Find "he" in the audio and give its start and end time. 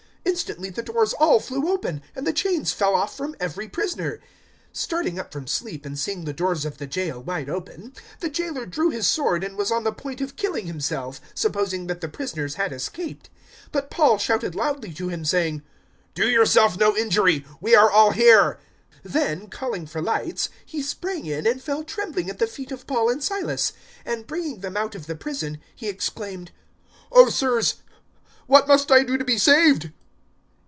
20.63-20.83, 25.75-25.89